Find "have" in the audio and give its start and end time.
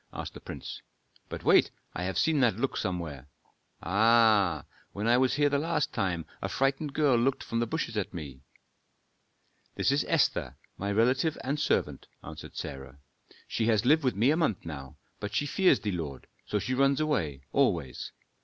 2.05-2.17